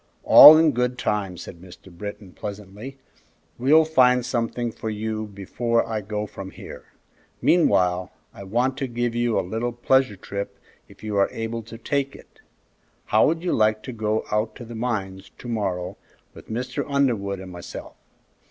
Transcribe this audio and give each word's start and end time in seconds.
"All 0.23 0.57
in 0.57 0.71
good 0.71 0.97
time," 0.97 1.37
said 1.37 1.61
Mr. 1.61 1.95
Britton, 1.95 2.31
pleasantly. 2.31 2.97
"We'll 3.59 3.85
find 3.85 4.25
something 4.25 4.71
for 4.71 4.89
you 4.89 5.27
before 5.27 5.87
I 5.87 6.01
go 6.01 6.25
from 6.25 6.49
here. 6.49 6.85
Meanwhile, 7.39 8.11
I 8.33 8.45
want 8.45 8.77
to 8.77 8.87
give 8.87 9.13
you 9.13 9.39
a 9.39 9.45
little 9.47 9.71
pleasure 9.71 10.15
trip 10.15 10.57
if 10.87 11.03
you 11.03 11.17
are 11.17 11.29
able 11.31 11.61
to 11.61 11.77
take 11.77 12.15
it. 12.15 12.41
How 13.05 13.27
would 13.27 13.43
you 13.43 13.53
like 13.53 13.83
to 13.83 13.91
go 13.93 14.25
out 14.31 14.55
to 14.55 14.65
the 14.65 14.73
mines 14.73 15.29
to 15.37 15.47
morrow 15.47 15.97
with 16.33 16.49
Mr. 16.49 16.83
Underwood 16.87 17.39
and 17.39 17.51
myself? 17.51 17.95